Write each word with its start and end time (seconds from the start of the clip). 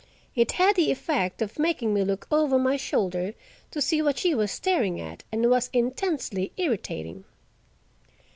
It 0.33 0.53
had 0.53 0.77
the 0.77 0.89
effect 0.91 1.43
of 1.43 1.59
making 1.59 1.93
me 1.93 2.03
look 2.03 2.25
over 2.31 2.57
my 2.57 2.75
shoulder 2.75 3.35
to 3.69 3.79
see 3.83 4.01
what 4.01 4.17
she 4.17 4.33
was 4.33 4.51
staring 4.51 4.99
at, 4.99 5.23
and 5.31 5.47
was 5.47 5.69
intensely 5.73 6.51
irritating. 6.57 7.23